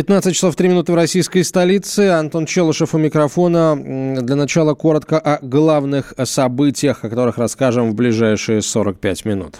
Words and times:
15 0.00 0.34
часов 0.34 0.56
3 0.56 0.68
минуты 0.70 0.92
в 0.92 0.94
российской 0.94 1.42
столице. 1.42 2.08
Антон 2.08 2.46
Челышев 2.46 2.94
у 2.94 2.98
микрофона. 2.98 3.76
Для 4.22 4.34
начала 4.34 4.72
коротко 4.72 5.18
о 5.18 5.38
главных 5.42 6.14
событиях, 6.24 7.04
о 7.04 7.10
которых 7.10 7.36
расскажем 7.36 7.90
в 7.90 7.94
ближайшие 7.94 8.62
45 8.62 9.26
минут. 9.26 9.56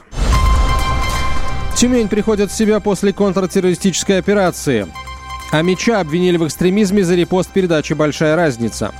Тюмень 1.76 2.08
приходит 2.08 2.50
в 2.50 2.56
себя 2.56 2.80
после 2.80 3.12
контртеррористической 3.12 4.18
операции. 4.18 4.86
А 5.52 5.60
меча 5.60 6.00
обвинили 6.00 6.38
в 6.38 6.46
экстремизме 6.46 7.04
за 7.04 7.16
репост 7.16 7.50
передачи 7.50 7.92
«Большая 7.92 8.34
разница». 8.34 8.92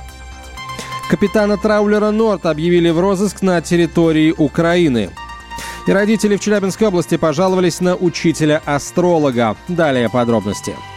Капитана 1.09 1.57
траулера 1.57 2.11
«Норт» 2.11 2.45
объявили 2.45 2.91
в 2.91 2.99
розыск 2.99 3.41
на 3.41 3.59
территории 3.61 4.31
Украины. 4.37 5.09
И 5.87 5.91
родители 5.91 6.35
в 6.35 6.39
Челябинской 6.39 6.89
области 6.89 7.17
пожаловались 7.17 7.81
на 7.81 7.95
учителя-астролога. 7.95 9.57
Далее 9.67 10.07
подробности. 10.07 10.73
Подробности. 10.73 10.90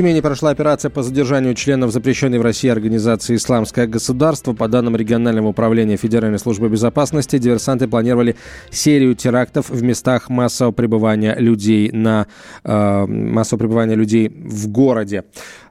Тюмени 0.00 0.22
прошла 0.22 0.48
операция 0.48 0.90
по 0.90 1.02
задержанию 1.02 1.52
членов 1.54 1.92
запрещенной 1.92 2.38
в 2.38 2.42
России 2.42 2.70
организации 2.70 3.36
«Исламское 3.36 3.86
государство». 3.86 4.54
По 4.54 4.66
данным 4.66 4.96
регионального 4.96 5.48
управления 5.48 5.98
Федеральной 5.98 6.38
службы 6.38 6.70
безопасности, 6.70 7.36
диверсанты 7.36 7.86
планировали 7.86 8.36
серию 8.70 9.14
терактов 9.14 9.68
в 9.68 9.82
местах 9.82 10.30
массового 10.30 10.72
пребывания 10.72 11.36
людей, 11.38 11.90
на, 11.92 12.28
э, 12.64 13.06
массового 13.06 13.58
пребывания 13.58 13.94
людей 13.94 14.30
в 14.30 14.68
городе. 14.68 15.24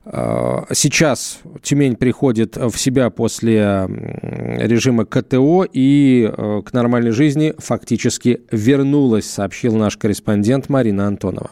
Э, 0.06 0.60
сейчас 0.74 1.40
Тюмень 1.64 1.96
приходит 1.96 2.56
в 2.56 2.78
себя 2.78 3.10
после 3.10 3.88
режима 4.60 5.06
КТО 5.06 5.66
и 5.74 6.32
э, 6.32 6.62
к 6.64 6.72
нормальной 6.72 7.14
жизни 7.14 7.56
фактически 7.58 8.42
вернулась, 8.52 9.28
сообщил 9.28 9.76
наш 9.76 9.98
корреспондент 9.98 10.70
Марина 10.70 11.08
Антонова. 11.08 11.50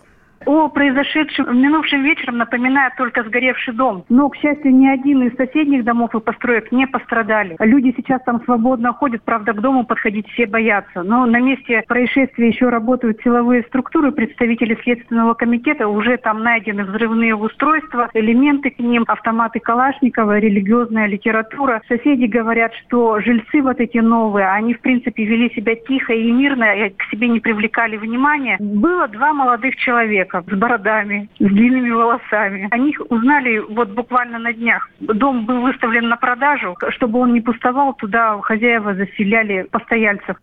О 0.47 0.69
произошедшем 0.69 1.61
минувшим 1.61 2.03
вечером 2.03 2.37
напоминает 2.37 2.95
только 2.95 3.21
сгоревший 3.23 3.73
дом. 3.73 4.05
Но, 4.07 4.29
к 4.29 4.37
счастью, 4.37 4.73
ни 4.73 4.87
один 4.87 5.23
из 5.23 5.35
соседних 5.35 5.83
домов 5.83 6.15
и 6.15 6.21
построек 6.21 6.71
не 6.71 6.87
пострадали. 6.87 7.57
Люди 7.59 7.93
сейчас 7.97 8.23
там 8.23 8.41
свободно 8.45 8.93
ходят, 8.93 9.23
правда, 9.23 9.51
к 9.51 9.59
дому 9.59 9.85
подходить 9.85 10.25
все 10.29 10.45
боятся. 10.45 11.03
Но 11.03 11.25
на 11.25 11.41
месте 11.41 11.83
происшествия 11.85 12.47
еще 12.47 12.69
работают 12.69 13.19
силовые 13.21 13.63
структуры, 13.63 14.13
представители 14.13 14.79
Следственного 14.83 15.33
комитета. 15.33 15.89
Уже 15.89 16.15
там 16.15 16.41
найдены 16.41 16.85
взрывные 16.85 17.35
устройства, 17.35 18.09
элементы 18.13 18.69
к 18.69 18.79
ним, 18.79 19.03
автоматы 19.05 19.59
Калашникова, 19.59 20.39
религиозная 20.39 21.07
литература. 21.07 21.81
Соседи 21.89 22.23
говорят, 22.23 22.73
что 22.85 23.19
жильцы 23.19 23.61
вот 23.61 23.81
эти 23.81 23.97
новые, 23.97 24.47
они, 24.47 24.75
в 24.75 24.79
принципе, 24.79 25.25
вели 25.25 25.53
себя 25.53 25.75
тихо 25.75 26.13
и 26.13 26.31
мирно, 26.31 26.85
и 26.85 26.89
к 26.91 27.03
себе 27.11 27.27
не 27.27 27.41
привлекали 27.41 27.97
внимания. 27.97 28.55
Было 28.61 29.09
два 29.09 29.33
молодых 29.33 29.75
человека 29.75 30.36
с 30.45 30.55
бородами, 30.57 31.29
с 31.39 31.45
длинными 31.45 31.91
волосами. 31.91 32.67
О 32.71 32.77
них 32.77 32.99
узнали 33.09 33.59
вот 33.59 33.89
буквально 33.89 34.39
на 34.39 34.53
днях. 34.53 34.89
Дом 34.99 35.45
был 35.45 35.61
выставлен 35.61 36.09
на 36.09 36.17
продажу. 36.17 36.75
Чтобы 36.89 37.19
он 37.19 37.33
не 37.33 37.41
пустовал, 37.41 37.93
туда 37.93 38.39
хозяева 38.41 38.95
заселяли 38.95 39.67
постояльцев. 39.71 40.37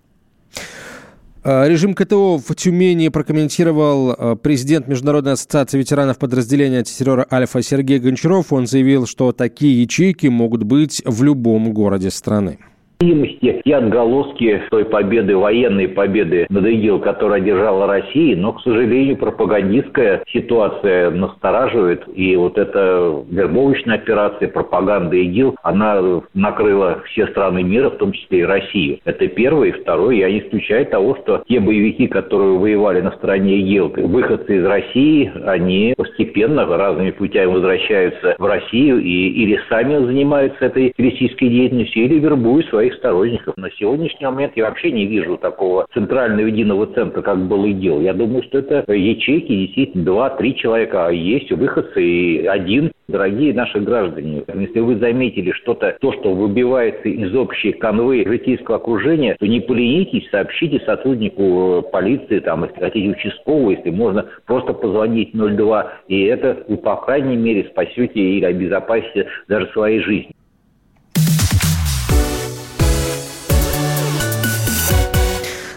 А, 1.46 1.68
режим 1.68 1.94
КТО 1.94 2.38
в 2.38 2.54
Тюмени 2.54 3.08
прокомментировал 3.08 4.12
а, 4.12 4.36
президент 4.36 4.88
Международной 4.88 5.32
ассоциации 5.32 5.78
ветеранов 5.78 6.18
подразделения 6.18 6.78
антитеррора 6.78 7.26
«Альфа» 7.30 7.60
Сергей 7.62 7.98
Гончаров. 7.98 8.52
Он 8.52 8.66
заявил, 8.66 9.06
что 9.06 9.32
такие 9.32 9.82
ячейки 9.82 10.26
могут 10.28 10.62
быть 10.62 11.02
в 11.04 11.22
любом 11.22 11.72
городе 11.72 12.10
страны 12.10 12.58
необходимости 13.00 13.62
и 13.64 13.72
отголоски 13.72 14.62
той 14.70 14.84
победы, 14.84 15.36
военной 15.36 15.88
победы 15.88 16.46
над 16.48 16.66
ИГИЛ, 16.66 17.00
которая 17.00 17.40
одержала 17.40 17.86
Россия, 17.86 18.36
но, 18.36 18.52
к 18.52 18.62
сожалению, 18.62 19.16
пропагандистская 19.16 20.22
ситуация 20.32 21.10
настораживает, 21.10 22.04
и 22.14 22.36
вот 22.36 22.58
эта 22.58 23.22
вербовочная 23.30 23.96
операция, 23.96 24.48
пропаганда 24.48 25.16
ИГИЛ, 25.16 25.56
она 25.62 26.22
накрыла 26.34 27.02
все 27.06 27.26
страны 27.28 27.62
мира, 27.62 27.90
в 27.90 27.96
том 27.96 28.12
числе 28.12 28.40
и 28.40 28.44
Россию. 28.44 28.98
Это 29.04 29.26
первое. 29.28 29.68
И 29.68 29.72
второе, 29.72 30.16
я 30.16 30.30
не 30.30 30.40
исключаю 30.40 30.86
того, 30.86 31.16
что 31.22 31.42
те 31.48 31.60
боевики, 31.60 32.06
которые 32.06 32.58
воевали 32.58 33.00
на 33.00 33.12
стороне 33.12 33.58
ИГИЛ, 33.60 33.94
выходцы 34.08 34.56
из 34.58 34.64
России, 34.64 35.32
они 35.46 35.94
постепенно 35.96 36.66
разными 36.66 37.10
путями 37.10 37.52
возвращаются 37.52 38.34
в 38.38 38.44
Россию 38.44 39.00
и 39.00 39.24
или 39.34 39.58
сами 39.68 40.04
занимаются 40.04 40.64
этой 40.64 40.92
террористической 40.96 41.48
деятельностью, 41.48 42.04
или 42.04 42.18
вербуют 42.18 42.66
своих 42.68 42.83
своих 42.84 42.94
сторонников. 42.94 43.56
На 43.56 43.70
сегодняшний 43.70 44.26
момент 44.26 44.52
я 44.56 44.64
вообще 44.64 44.92
не 44.92 45.06
вижу 45.06 45.38
такого 45.38 45.86
центрального 45.94 46.46
единого 46.46 46.86
центра, 46.86 47.22
как 47.22 47.38
был 47.46 47.64
ИГИЛ. 47.64 48.02
Я 48.02 48.12
думаю, 48.12 48.42
что 48.44 48.58
это 48.58 48.92
ячейки, 48.92 49.54
действительно, 49.66 50.04
два-три 50.04 50.54
человека, 50.56 51.06
а 51.06 51.10
есть 51.10 51.50
выходцы 51.50 52.02
и 52.02 52.46
один. 52.46 52.92
Дорогие 53.06 53.52
наши 53.52 53.80
граждане, 53.80 54.44
если 54.54 54.80
вы 54.80 54.96
заметили 54.96 55.52
что-то, 55.52 55.96
то, 56.00 56.12
что 56.12 56.34
выбивается 56.34 57.08
из 57.08 57.34
общей 57.34 57.72
канвы 57.72 58.24
житейского 58.26 58.76
окружения, 58.76 59.36
то 59.38 59.46
не 59.46 59.60
поленитесь, 59.60 60.28
сообщите 60.30 60.80
сотруднику 60.86 61.84
полиции, 61.92 62.40
там, 62.40 62.64
если 62.64 62.80
хотите, 62.80 63.10
участкового, 63.10 63.70
если 63.72 63.90
можно, 63.90 64.26
просто 64.46 64.72
позвонить 64.72 65.34
02, 65.34 65.92
и 66.08 66.22
это 66.24 66.64
вы, 66.66 66.78
по 66.78 66.96
крайней 66.96 67.36
мере, 67.36 67.68
спасете 67.70 68.20
или 68.20 68.44
обезопасите 68.44 69.26
даже 69.48 69.70
своей 69.72 70.00
жизни. 70.00 70.33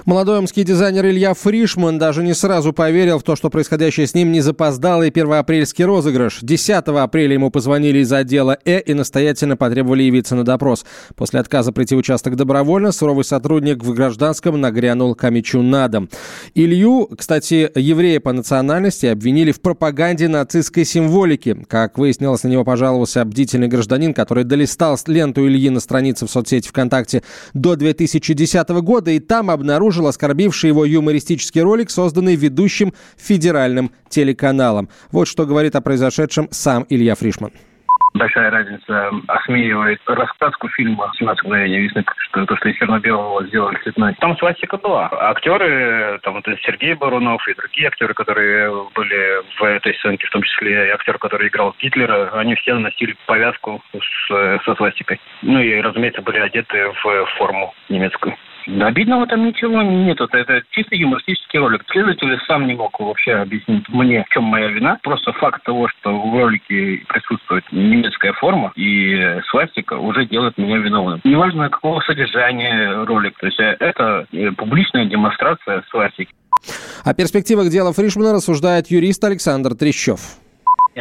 Молодой 0.07 0.37
омский 0.37 0.63
дизайнер 0.63 1.05
Илья 1.07 1.33
Фришман 1.33 1.99
даже 1.99 2.23
не 2.23 2.33
сразу 2.33 2.71
поверил 2.71 3.19
в 3.19 3.23
то, 3.23 3.35
что 3.35 3.49
происходящее 3.49 4.07
с 4.07 4.13
ним 4.13 4.31
не 4.31 4.39
запоздалый 4.39 5.11
первоапрельский 5.11 5.83
розыгрыш. 5.83 6.39
10 6.43 6.87
апреля 6.87 7.33
ему 7.33 7.51
позвонили 7.51 7.97
из 7.97 8.13
отдела 8.13 8.57
Э 8.63 8.79
и 8.79 8.93
настоятельно 8.93 9.57
потребовали 9.57 10.03
явиться 10.03 10.37
на 10.37 10.45
допрос. 10.45 10.85
После 11.17 11.41
отказа 11.41 11.73
прийти 11.73 11.93
в 11.93 11.97
участок 11.97 12.37
добровольно, 12.37 12.93
суровый 12.93 13.25
сотрудник 13.25 13.83
в 13.83 13.93
гражданском 13.93 14.61
нагрянул 14.61 15.13
Камичу 15.13 15.61
на 15.61 15.89
дом. 15.89 16.07
Илью, 16.55 17.09
кстати, 17.17 17.69
еврея 17.75 18.21
по 18.21 18.31
национальности, 18.31 19.07
обвинили 19.07 19.51
в 19.51 19.59
пропаганде 19.59 20.29
нацистской 20.29 20.85
символики. 20.85 21.65
Как 21.67 21.97
выяснилось, 21.97 22.43
на 22.43 22.47
него 22.47 22.63
пожаловался 22.63 23.25
бдительный 23.25 23.67
гражданин, 23.67 24.13
который 24.13 24.45
долистал 24.45 24.97
ленту 25.05 25.45
Ильи 25.45 25.69
на 25.69 25.81
странице 25.81 26.25
в 26.25 26.31
соцсети 26.31 26.69
ВКонтакте 26.69 27.23
до 27.53 27.75
2010 27.75 28.69
года 28.69 29.11
и 29.11 29.19
там 29.19 29.51
обнаружил 29.51 29.96
обнаружил 29.97 30.07
оскорбивший 30.07 30.69
его 30.69 30.85
юмористический 30.85 31.61
ролик, 31.61 31.89
созданный 31.89 32.35
ведущим 32.35 32.93
федеральным 33.17 33.91
телеканалом. 34.09 34.89
Вот 35.11 35.27
что 35.27 35.45
говорит 35.45 35.75
о 35.75 35.81
произошедшем 35.81 36.47
сам 36.51 36.85
Илья 36.89 37.15
Фришман 37.15 37.51
большая 38.13 38.49
разница 38.49 39.11
осмеивает 39.27 39.99
рассказку 40.07 40.67
фильма 40.69 41.11
«17 41.21 41.35
мгновений 41.43 41.81
весны», 41.81 42.03
что 42.17 42.45
то, 42.47 42.57
что 42.57 42.69
из 42.69 42.75
черно-белого 42.77 43.45
сделали 43.45 43.77
цветной. 43.83 44.15
Там 44.19 44.35
свастика 44.37 44.77
была. 44.77 45.07
Актеры, 45.11 46.19
там 46.23 46.33
вот 46.33 46.45
Сергей 46.65 46.95
Барунов 46.95 47.47
и 47.47 47.53
другие 47.53 47.89
актеры, 47.89 48.15
которые 48.15 48.71
были 48.95 49.43
в 49.59 49.63
этой 49.63 49.93
сценке, 49.99 50.25
в 50.25 50.31
том 50.31 50.41
числе 50.41 50.87
и 50.87 50.89
актер, 50.89 51.19
который 51.19 51.49
играл 51.49 51.75
Гитлера, 51.79 52.31
они 52.33 52.55
все 52.55 52.73
носили 52.75 53.15
повязку 53.27 53.83
с, 53.93 54.63
со 54.65 54.75
свастикой. 54.75 55.19
Ну 55.43 55.59
и, 55.59 55.79
разумеется, 55.79 56.23
были 56.23 56.39
одеты 56.39 56.91
в 57.03 57.25
форму 57.37 57.75
немецкую. 57.87 58.35
Обидного 58.67 59.27
там 59.27 59.45
ничего 59.45 59.81
нет. 59.81 60.19
Это, 60.19 60.37
это 60.37 60.61
чисто 60.71 60.95
юмористический 60.95 61.59
ролик. 61.59 61.83
Следователь 61.91 62.37
сам 62.47 62.67
не 62.67 62.73
мог 62.73 62.99
вообще 62.99 63.33
объяснить 63.33 63.87
мне, 63.89 64.23
в 64.23 64.33
чем 64.33 64.43
моя 64.43 64.67
вина. 64.67 64.99
Просто 65.03 65.31
факт 65.33 65.63
того, 65.63 65.87
что 65.87 66.17
в 66.17 66.33
ролике 66.37 67.01
присутствует 67.07 67.63
немецкая 67.71 68.33
форма 68.33 68.71
и 68.75 69.39
свастика, 69.49 69.93
уже 69.93 70.25
делает 70.25 70.57
меня 70.57 70.77
виновным. 70.77 71.21
Неважно, 71.23 71.69
какого 71.69 72.01
содержания 72.01 73.03
ролик. 73.05 73.37
То 73.39 73.47
есть 73.47 73.59
э, 73.59 73.77
это 73.79 74.27
э, 74.31 74.51
публичная 74.51 75.05
демонстрация 75.05 75.83
свастики. 75.89 76.31
О 77.03 77.13
перспективах 77.13 77.69
дела 77.69 77.93
Фришмана 77.93 78.33
рассуждает 78.33 78.87
юрист 78.87 79.23
Александр 79.23 79.75
Трещев. 79.75 80.19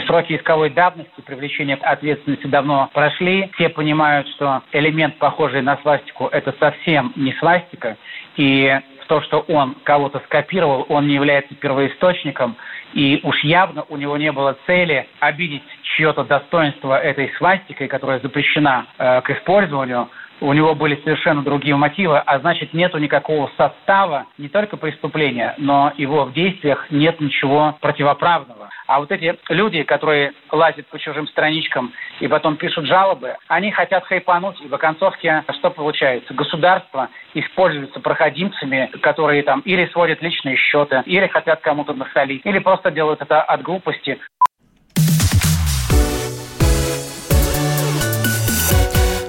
Сроки 0.04 0.36
исковой 0.36 0.70
давности, 0.70 1.20
привлечения 1.24 1.76
ответственности 1.76 2.46
давно 2.46 2.90
прошли. 2.92 3.50
Все 3.54 3.68
понимают, 3.68 4.28
что 4.28 4.62
элемент, 4.72 5.16
похожий 5.16 5.62
на 5.62 5.78
свастику, 5.78 6.26
это 6.26 6.54
совсем 6.58 7.12
не 7.16 7.32
свастика. 7.34 7.96
И 8.36 8.78
то, 9.06 9.22
что 9.22 9.40
он 9.48 9.76
кого-то 9.84 10.20
скопировал, 10.26 10.84
он 10.88 11.06
не 11.06 11.14
является 11.14 11.54
первоисточником. 11.54 12.56
И 12.92 13.20
уж 13.22 13.42
явно 13.44 13.84
у 13.88 13.96
него 13.96 14.16
не 14.16 14.32
было 14.32 14.56
цели 14.66 15.06
обидеть 15.20 15.62
чье-то 15.82 16.24
достоинство 16.24 16.98
этой 16.98 17.32
свастикой, 17.36 17.88
которая 17.88 18.20
запрещена 18.20 18.86
э, 18.98 19.20
к 19.22 19.30
использованию. 19.30 20.08
У 20.40 20.52
него 20.52 20.74
были 20.74 21.00
совершенно 21.02 21.42
другие 21.42 21.76
мотивы, 21.76 22.18
а 22.18 22.38
значит 22.38 22.74
нету 22.74 22.98
никакого 22.98 23.50
состава 23.56 24.26
не 24.38 24.48
только 24.48 24.76
преступления, 24.76 25.54
но 25.58 25.92
его 25.96 26.24
в 26.24 26.32
действиях 26.32 26.86
нет 26.90 27.20
ничего 27.20 27.76
противоправного. 27.80 28.68
А 28.86 29.00
вот 29.00 29.10
эти 29.10 29.36
люди, 29.48 29.82
которые 29.82 30.32
лазят 30.52 30.86
по 30.86 30.98
чужим 30.98 31.26
страничкам 31.26 31.92
и 32.20 32.28
потом 32.28 32.56
пишут 32.56 32.86
жалобы, 32.86 33.36
они 33.48 33.72
хотят 33.72 34.04
хайпануть, 34.04 34.60
и 34.60 34.68
в 34.68 34.74
оконцовке 34.74 35.44
что 35.58 35.70
получается? 35.70 36.34
Государство 36.34 37.08
используется 37.34 38.00
проходимцами, 38.00 38.90
которые 39.02 39.42
там 39.42 39.60
или 39.60 39.86
сводят 39.86 40.22
личные 40.22 40.56
счеты, 40.56 41.02
или 41.06 41.26
хотят 41.26 41.60
кому-то 41.60 41.94
насолить, 41.94 42.42
или 42.44 42.58
просто 42.58 42.90
делают 42.90 43.22
это 43.22 43.42
от 43.42 43.62
глупости. 43.62 44.18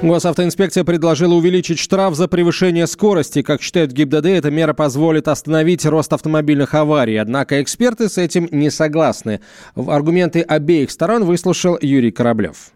Госавтоинспекция 0.02 0.84
предложила 0.84 1.34
увеличить 1.34 1.80
штраф 1.80 2.16
за 2.16 2.28
превышение 2.28 2.86
скорости. 2.86 3.42
Как 3.42 3.62
считают 3.64 3.92
ГИБДД, 3.92 4.28
эта 4.28 4.52
мера 4.52 4.74
позволит 4.74 5.28
остановить 5.28 5.86
рост 5.86 6.14
автомобильных 6.14 6.76
аварий. 6.76 7.18
Однако 7.18 7.62
эксперты 7.62 8.08
с 8.08 8.18
этим 8.20 8.48
не 8.52 8.70
согласны. 8.70 9.42
Аргументы 9.76 10.42
обеих 10.42 10.92
сторон 10.92 11.26
выслушал 11.26 11.80
Юрий 11.82 12.12
Кораблев. 12.12 12.72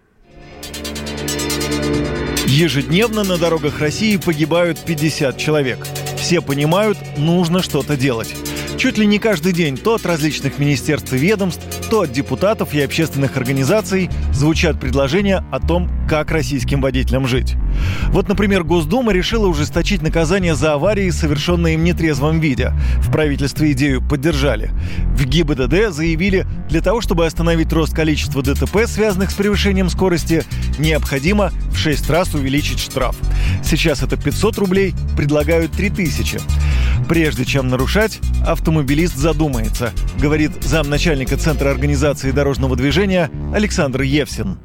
Ежедневно 2.47 3.23
на 3.23 3.37
дорогах 3.37 3.79
России 3.79 4.17
погибают 4.17 4.79
50 4.79 5.37
человек. 5.37 5.77
Все 6.17 6.41
понимают, 6.41 6.97
нужно 7.17 7.61
что-то 7.61 7.95
делать. 7.95 8.35
Чуть 8.81 8.97
ли 8.97 9.05
не 9.05 9.19
каждый 9.19 9.53
день 9.53 9.77
то 9.77 9.93
от 9.93 10.07
различных 10.07 10.57
министерств 10.57 11.13
и 11.13 11.17
ведомств, 11.19 11.61
то 11.91 12.01
от 12.01 12.11
депутатов 12.11 12.73
и 12.73 12.81
общественных 12.81 13.37
организаций 13.37 14.09
звучат 14.33 14.79
предложения 14.79 15.45
о 15.51 15.59
том, 15.59 15.87
как 16.09 16.31
российским 16.31 16.81
водителям 16.81 17.27
жить. 17.27 17.57
Вот, 18.07 18.27
например, 18.27 18.63
Госдума 18.63 19.13
решила 19.13 19.45
ужесточить 19.45 20.01
наказание 20.01 20.55
за 20.55 20.73
аварии, 20.73 21.11
совершенные 21.11 21.77
в 21.77 21.81
нетрезвом 21.81 22.39
виде. 22.39 22.73
В 22.97 23.11
правительстве 23.11 23.73
идею 23.73 24.01
поддержали. 24.01 24.71
В 25.15 25.25
ГИБДД 25.25 25.93
заявили, 25.93 26.47
для 26.67 26.81
того, 26.81 27.01
чтобы 27.01 27.27
остановить 27.27 27.71
рост 27.71 27.93
количества 27.93 28.41
ДТП, 28.41 28.87
связанных 28.87 29.29
с 29.29 29.35
превышением 29.35 29.89
скорости, 29.89 30.43
необходимо 30.79 31.51
в 31.71 31.77
6 31.77 32.09
раз 32.09 32.33
увеличить 32.33 32.79
штраф. 32.79 33.15
Сейчас 33.63 34.01
это 34.01 34.17
500 34.17 34.57
рублей, 34.57 34.95
предлагают 35.15 35.71
3000. 35.73 36.39
Прежде 37.11 37.43
чем 37.43 37.67
нарушать, 37.67 38.21
автомобилист 38.47 39.17
задумается, 39.17 39.91
говорит 40.17 40.51
замначальника 40.63 41.35
Центра 41.35 41.69
организации 41.69 42.31
дорожного 42.31 42.77
движения 42.77 43.29
Александр 43.53 44.03
Евсин 44.03 44.57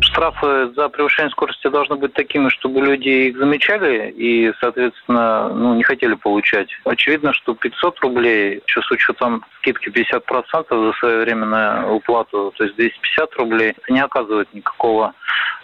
штрафы 0.00 0.72
за 0.74 0.88
превышение 0.88 1.30
скорости 1.30 1.68
должны 1.68 1.94
быть 1.94 2.12
такими, 2.12 2.48
чтобы 2.48 2.80
люди 2.80 3.08
их 3.08 3.38
замечали 3.38 4.10
и, 4.10 4.52
соответственно, 4.60 5.48
ну, 5.54 5.74
не 5.74 5.84
хотели 5.84 6.14
получать. 6.14 6.68
Очевидно, 6.84 7.32
что 7.32 7.54
500 7.54 8.00
рублей, 8.00 8.60
еще 8.66 8.82
с 8.82 8.90
учетом 8.90 9.44
скидки 9.58 9.88
50% 9.88 10.66
за 10.68 10.92
своевременную 10.98 11.94
уплату, 11.94 12.52
то 12.58 12.64
есть 12.64 12.76
250 12.76 13.34
рублей, 13.36 13.70
это 13.70 13.92
не 13.92 14.00
оказывает 14.00 14.52
никакого 14.52 15.14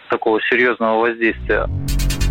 такого 0.08 0.40
серьезного 0.42 1.00
воздействия. 1.00 1.66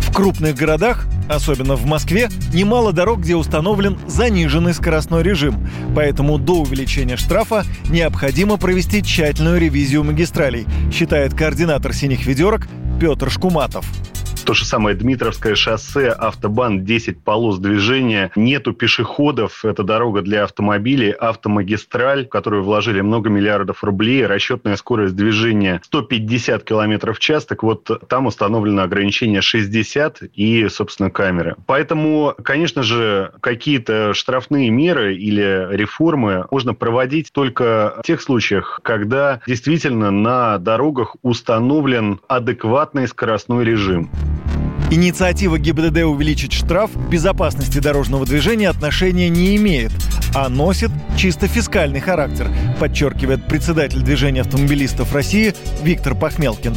В 0.08 0.12
крупных 0.18 0.56
городах, 0.56 1.06
особенно 1.28 1.76
в 1.76 1.84
Москве, 1.84 2.30
немало 2.54 2.92
дорог, 2.92 3.20
где 3.20 3.36
установлен 3.36 3.98
заниженный 4.08 4.72
скоростной 4.72 5.22
режим. 5.22 5.68
Поэтому 5.94 6.38
до 6.38 6.62
увеличения 6.62 7.16
штрафа 7.16 7.64
необходимо 7.90 8.56
провести 8.56 9.02
тщательную 9.02 9.60
ревизию 9.60 10.02
магистралей, 10.02 10.66
считает 10.90 11.34
координатор 11.34 11.92
«Синих 11.92 12.26
ведерок» 12.26 12.66
Петр 12.98 13.30
Шкуматов. 13.30 13.84
То 14.48 14.54
же 14.54 14.64
самое 14.64 14.96
Дмитровское 14.96 15.54
шоссе, 15.54 16.08
автобан, 16.08 16.82
10 16.82 17.22
полос 17.22 17.58
движения, 17.58 18.32
нету 18.34 18.72
пешеходов, 18.72 19.62
это 19.62 19.82
дорога 19.82 20.22
для 20.22 20.44
автомобилей, 20.44 21.10
автомагистраль, 21.10 22.24
в 22.24 22.30
которую 22.30 22.64
вложили 22.64 23.02
много 23.02 23.28
миллиардов 23.28 23.84
рублей, 23.84 24.24
расчетная 24.24 24.76
скорость 24.76 25.14
движения 25.14 25.82
150 25.84 26.64
км 26.64 27.12
в 27.12 27.18
час, 27.18 27.44
так 27.44 27.62
вот 27.62 27.90
там 28.08 28.24
установлено 28.24 28.84
ограничение 28.84 29.42
60 29.42 30.22
и, 30.32 30.66
собственно, 30.70 31.10
камеры. 31.10 31.54
Поэтому, 31.66 32.34
конечно 32.42 32.82
же, 32.82 33.32
какие-то 33.42 34.14
штрафные 34.14 34.70
меры 34.70 35.14
или 35.14 35.68
реформы 35.72 36.46
можно 36.50 36.72
проводить 36.72 37.32
только 37.34 37.96
в 37.98 38.06
тех 38.06 38.22
случаях, 38.22 38.80
когда 38.82 39.42
действительно 39.46 40.10
на 40.10 40.56
дорогах 40.56 41.16
установлен 41.20 42.20
адекватный 42.28 43.06
скоростной 43.06 43.62
режим. 43.66 44.08
Инициатива 44.90 45.58
ГИБДД 45.58 46.04
увеличить 46.04 46.54
штраф 46.54 46.92
к 46.92 47.10
безопасности 47.10 47.78
дорожного 47.78 48.24
движения 48.24 48.70
отношения 48.70 49.28
не 49.28 49.54
имеет, 49.56 49.92
а 50.34 50.48
носит 50.48 50.90
чисто 51.14 51.46
фискальный 51.46 52.00
характер, 52.00 52.50
подчеркивает 52.80 53.46
председатель 53.46 54.00
движения 54.00 54.40
автомобилистов 54.40 55.12
России 55.12 55.54
Виктор 55.82 56.14
Пахмелкин 56.14 56.74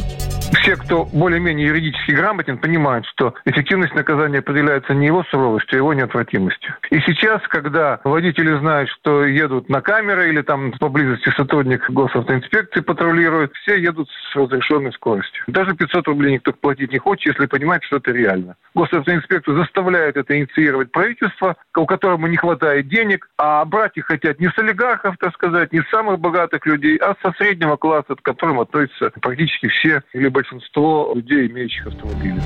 все, 0.52 0.76
кто 0.76 1.04
более-менее 1.04 1.68
юридически 1.68 2.12
грамотен, 2.12 2.58
понимают, 2.58 3.06
что 3.06 3.34
эффективность 3.44 3.94
наказания 3.94 4.38
определяется 4.38 4.94
не 4.94 5.06
его 5.06 5.24
суровостью, 5.24 5.76
а 5.76 5.78
его 5.78 5.94
неотвратимостью. 5.94 6.74
И 6.90 7.00
сейчас, 7.00 7.40
когда 7.48 8.00
водители 8.04 8.56
знают, 8.58 8.90
что 8.90 9.24
едут 9.24 9.68
на 9.68 9.80
камеры 9.80 10.28
или 10.28 10.42
там 10.42 10.72
поблизости 10.72 11.30
сотрудник 11.36 11.88
госавтоинспекции 11.90 12.80
патрулирует, 12.80 13.52
все 13.54 13.76
едут 13.76 14.08
с 14.10 14.36
разрешенной 14.36 14.92
скоростью. 14.92 15.42
Даже 15.46 15.74
500 15.74 16.06
рублей 16.08 16.34
никто 16.34 16.52
платить 16.52 16.92
не 16.92 16.98
хочет, 16.98 17.34
если 17.34 17.46
понимает, 17.46 17.82
что 17.84 17.96
это 17.96 18.12
реально. 18.12 18.56
Госавтоинспекцию 18.74 19.58
заставляет 19.58 20.16
это 20.16 20.38
инициировать 20.38 20.92
правительство, 20.92 21.56
у 21.76 21.86
которому 21.86 22.26
не 22.26 22.36
хватает 22.36 22.88
денег, 22.88 23.28
а 23.38 23.64
брать 23.64 23.96
их 23.96 24.06
хотят 24.06 24.38
не 24.40 24.48
с 24.48 24.58
олигархов, 24.58 25.16
так 25.18 25.34
сказать, 25.34 25.72
не 25.72 25.80
с 25.80 25.88
самых 25.90 26.18
богатых 26.18 26.64
людей, 26.66 26.96
а 26.98 27.14
со 27.22 27.32
среднего 27.38 27.76
класса, 27.76 28.14
к 28.14 28.22
которым 28.22 28.60
относятся 28.60 29.10
практически 29.20 29.68
все 29.68 30.02
либо 30.12 30.41
большинство 30.42 31.12
людей, 31.14 31.46
имеющих 31.46 31.86
автомобили. 31.86 32.40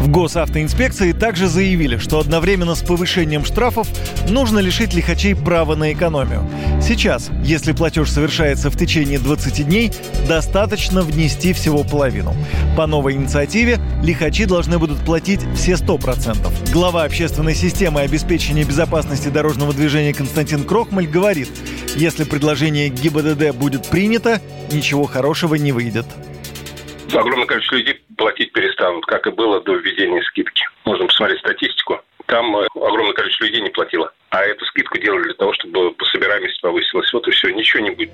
В 0.00 0.10
госавтоинспекции 0.10 1.12
также 1.12 1.46
заявили, 1.46 1.96
что 1.96 2.18
одновременно 2.18 2.74
с 2.74 2.82
повышением 2.82 3.44
штрафов 3.44 3.88
нужно 4.28 4.58
лишить 4.58 4.94
лихачей 4.94 5.34
права 5.34 5.76
на 5.76 5.92
экономию. 5.92 6.42
Сейчас, 6.82 7.30
если 7.44 7.72
платеж 7.72 8.10
совершается 8.10 8.68
в 8.68 8.76
течение 8.76 9.18
20 9.18 9.64
дней, 9.64 9.92
достаточно 10.28 11.02
внести 11.02 11.52
всего 11.52 11.84
половину. 11.84 12.34
По 12.76 12.86
новой 12.86 13.14
инициативе 13.14 13.78
лихачи 14.02 14.44
должны 14.44 14.78
будут 14.78 14.98
платить 14.98 15.40
все 15.54 15.72
100%. 15.72 16.72
Глава 16.72 17.04
общественной 17.04 17.54
системы 17.54 18.00
обеспечения 18.00 18.64
безопасности 18.64 19.28
дорожного 19.28 19.72
движения 19.72 20.12
Константин 20.12 20.64
Крохмаль 20.64 21.06
говорит, 21.06 21.48
если 21.96 22.24
предложение 22.24 22.88
ГИБДД 22.88 23.56
будет 23.56 23.86
принято, 23.86 24.40
ничего 24.72 25.04
хорошего 25.04 25.54
не 25.54 25.72
выйдет 25.72 26.06
огромное 27.20 27.46
количество 27.46 27.76
людей 27.76 28.02
платить 28.16 28.52
перестанут, 28.52 29.06
как 29.06 29.26
и 29.26 29.30
было 29.30 29.60
до 29.60 29.74
введения 29.74 30.22
скидки. 30.22 30.64
Можно 30.84 31.06
посмотреть 31.06 31.40
статистику. 31.40 32.00
Там 32.26 32.56
э, 32.56 32.66
огромное 32.74 33.12
количество 33.12 33.44
людей 33.44 33.60
не 33.62 33.70
платило. 33.70 34.12
А 34.32 34.40
эту 34.40 34.64
скидку 34.64 34.98
делали 34.98 35.24
для 35.24 35.34
того, 35.34 35.52
чтобы 35.52 35.92
по 35.92 36.04
повысилась. 36.62 37.12
Вот 37.12 37.28
и 37.28 37.30
все, 37.32 37.50
ничего 37.50 37.82
не 37.82 37.90
будет. 37.90 38.12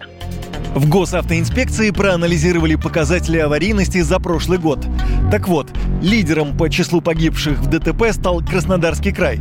В 0.75 0.89
госавтоинспекции 0.89 1.91
проанализировали 1.91 2.75
показатели 2.75 3.39
аварийности 3.39 4.01
за 4.01 4.19
прошлый 4.19 4.59
год. 4.59 4.85
Так 5.31 5.49
вот, 5.49 5.71
лидером 6.03 6.57
по 6.57 6.71
числу 6.71 7.01
погибших 7.01 7.59
в 7.59 7.69
ДТП 7.69 8.13
стал 8.13 8.41
Краснодарский 8.41 9.13
край. 9.13 9.41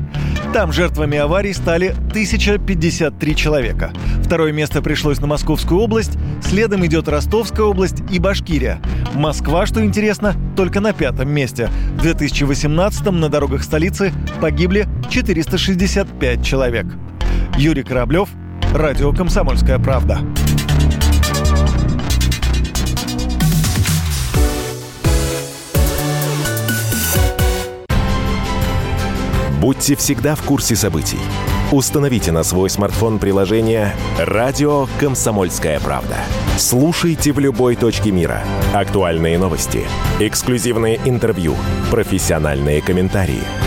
Там 0.54 0.72
жертвами 0.72 1.18
аварий 1.18 1.54
стали 1.54 1.90
1053 2.10 3.36
человека. 3.36 3.92
Второе 4.24 4.52
место 4.52 4.82
пришлось 4.82 5.20
на 5.20 5.28
Московскую 5.28 5.80
область, 5.80 6.18
следом 6.42 6.86
идет 6.86 7.08
Ростовская 7.08 7.66
область 7.66 8.04
и 8.12 8.20
Башкирия. 8.20 8.82
Москва, 9.14 9.66
что 9.66 9.84
интересно, 9.84 10.36
только 10.56 10.80
на 10.80 10.94
пятом 10.94 11.30
месте. 11.30 11.70
В 11.98 12.06
2018-м 12.06 13.20
на 13.20 13.30
дорогах 13.30 13.64
столицы 13.64 14.12
погибли 14.42 14.88
465 15.10 16.46
человек. 16.46 16.67
Юрий 17.58 17.84
Кораблев, 17.84 18.30
Радио 18.74 19.14
«Комсомольская 19.14 19.80
правда». 19.80 20.20
Будьте 29.62 29.96
всегда 29.96 30.36
в 30.36 30.44
курсе 30.44 30.76
событий. 30.76 31.20
Установите 31.72 32.32
на 32.32 32.44
свой 32.44 32.70
смартфон 32.70 33.20
приложение 33.20 33.94
«Радио 34.18 34.88
Комсомольская 35.00 35.80
правда». 35.80 36.16
Слушайте 36.58 37.32
в 37.32 37.40
любой 37.40 37.76
точке 37.76 38.12
мира. 38.12 38.44
Актуальные 38.74 39.38
новости, 39.38 39.86
эксклюзивные 40.20 41.00
интервью, 41.06 41.56
профессиональные 41.92 42.82
комментарии. 42.82 43.67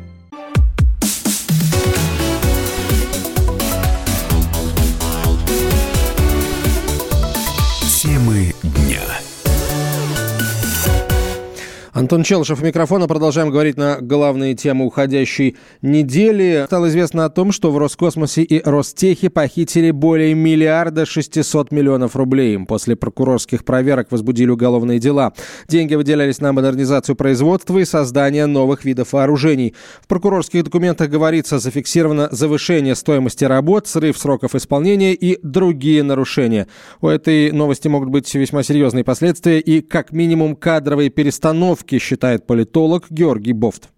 Антон 12.11 12.23
Челышев 12.25 12.61
микрофона. 12.61 13.07
Продолжаем 13.07 13.51
говорить 13.51 13.77
на 13.77 13.99
главные 14.01 14.53
темы 14.53 14.85
уходящей 14.85 15.55
недели. 15.81 16.63
Стало 16.65 16.89
известно 16.89 17.23
о 17.23 17.29
том, 17.29 17.53
что 17.53 17.71
в 17.71 17.77
Роскосмосе 17.77 18.41
и 18.41 18.61
Ростехе 18.61 19.29
похитили 19.29 19.91
более 19.91 20.33
миллиарда 20.33 21.05
600 21.05 21.71
миллионов 21.71 22.17
рублей. 22.17 22.59
После 22.65 22.97
прокурорских 22.97 23.63
проверок 23.63 24.11
возбудили 24.11 24.49
уголовные 24.49 24.99
дела. 24.99 25.31
Деньги 25.69 25.95
выделялись 25.95 26.41
на 26.41 26.51
модернизацию 26.51 27.15
производства 27.15 27.77
и 27.77 27.85
создание 27.85 28.45
новых 28.45 28.83
видов 28.83 29.13
вооружений. 29.13 29.73
В 30.01 30.07
прокурорских 30.07 30.65
документах 30.65 31.09
говорится, 31.09 31.59
зафиксировано 31.59 32.27
завышение 32.29 32.95
стоимости 32.95 33.45
работ, 33.45 33.87
срыв 33.87 34.17
сроков 34.17 34.53
исполнения 34.53 35.13
и 35.13 35.39
другие 35.43 36.03
нарушения. 36.03 36.67
У 36.99 37.07
этой 37.07 37.53
новости 37.53 37.87
могут 37.87 38.09
быть 38.09 38.35
весьма 38.35 38.63
серьезные 38.63 39.05
последствия 39.05 39.61
и, 39.61 39.79
как 39.79 40.11
минимум, 40.11 40.57
кадровые 40.57 41.09
перестановки 41.09 42.00
считает 42.01 42.47
политолог 42.47 43.05
Георгий 43.09 43.53
Бофт. 43.53 43.89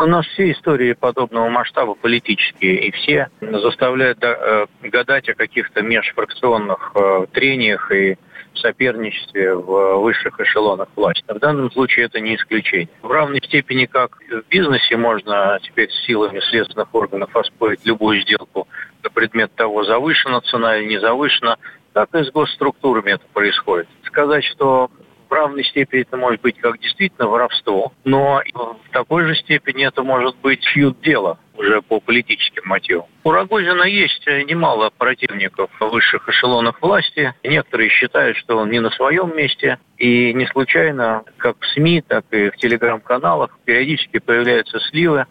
У 0.00 0.06
нас 0.06 0.26
все 0.26 0.50
истории 0.50 0.94
подобного 0.94 1.48
масштаба 1.48 1.94
политические, 1.94 2.88
и 2.88 2.90
все 2.90 3.28
заставляют 3.40 4.18
э, 4.22 4.66
гадать 4.82 5.28
о 5.28 5.34
каких-то 5.34 5.82
межфракционных 5.82 6.92
э, 6.94 7.26
трениях 7.32 7.92
и 7.92 8.16
соперничестве 8.62 9.54
в 9.54 10.00
высших 10.00 10.40
эшелонах 10.40 10.88
власти. 10.96 11.24
В 11.28 11.38
данном 11.38 11.70
случае 11.70 12.06
это 12.06 12.20
не 12.20 12.36
исключение. 12.36 12.88
В 13.02 13.10
равной 13.10 13.40
степени, 13.42 13.86
как 13.86 14.16
в 14.16 14.48
бизнесе 14.48 14.96
можно 14.96 15.58
теперь 15.62 15.90
силами 16.06 16.40
следственных 16.50 16.94
органов 16.94 17.34
оспорить 17.36 17.84
любую 17.84 18.20
сделку 18.22 18.68
на 19.02 19.10
предмет 19.10 19.52
того, 19.54 19.84
завышена 19.84 20.40
цена 20.42 20.78
или 20.78 20.88
не 20.88 20.98
завышена, 20.98 21.56
так 21.92 22.14
и 22.14 22.24
с 22.24 22.30
госструктурами 22.30 23.12
это 23.12 23.24
происходит. 23.32 23.88
Сказать, 24.04 24.44
что 24.44 24.90
в 25.32 25.34
равной 25.34 25.64
степени 25.64 26.02
это 26.02 26.18
может 26.18 26.42
быть 26.42 26.58
как 26.58 26.78
действительно 26.78 27.26
воровство, 27.26 27.94
но 28.04 28.42
в 28.54 28.92
такой 28.92 29.24
же 29.24 29.34
степени 29.34 29.86
это 29.86 30.02
может 30.02 30.36
быть 30.42 30.60
чьют 30.60 31.00
дело 31.00 31.38
уже 31.56 31.80
по 31.80 32.00
политическим 32.00 32.64
мотивам. 32.66 33.06
У 33.24 33.30
Рогозина 33.30 33.84
есть 33.84 34.26
немало 34.26 34.90
противников 34.98 35.70
в 35.80 35.88
высших 35.88 36.28
эшелонах 36.28 36.82
власти. 36.82 37.34
Некоторые 37.44 37.88
считают, 37.88 38.36
что 38.36 38.58
он 38.58 38.70
не 38.70 38.80
на 38.80 38.90
своем 38.90 39.34
месте. 39.34 39.78
И 39.96 40.34
не 40.34 40.46
случайно, 40.48 41.22
как 41.38 41.56
в 41.58 41.66
СМИ, 41.68 42.02
так 42.06 42.26
и 42.30 42.50
в 42.50 42.56
телеграм-каналах 42.58 43.58
периодически 43.64 44.18
появляются 44.18 44.80
сливы 44.80 45.24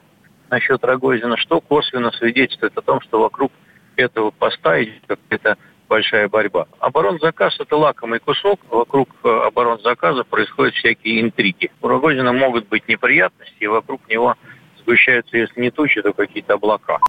насчет 0.49 0.83
Рогозина, 0.83 1.37
что 1.37 1.61
косвенно 1.61 2.11
свидетельствует 2.13 2.75
о 2.75 2.81
том, 2.81 3.01
что 3.01 3.21
вокруг 3.21 3.51
этого 3.97 4.31
поста 4.31 4.81
идет 4.81 5.03
какая-то 5.05 5.57
большая 5.91 6.29
борьба. 6.29 6.67
Оборонзаказ– 6.79 7.57
это 7.59 7.75
лакомый 7.75 8.19
кусок. 8.19 8.61
Вокруг 8.69 9.09
э, 9.25 9.27
оборонзаказа 9.27 10.23
происходят 10.23 10.73
всякие 10.75 11.19
интриги. 11.19 11.69
У 11.81 11.87
Рогозина 11.89 12.31
могут 12.31 12.69
быть 12.69 12.87
неприятности, 12.87 13.57
и 13.59 13.67
вокруг 13.67 13.99
него 14.07 14.35
сгущаются, 14.79 15.37
если 15.37 15.59
не 15.59 15.69
тучи, 15.69 16.01
то 16.01 16.13
какие-то 16.13 16.53
облака. 16.53 16.99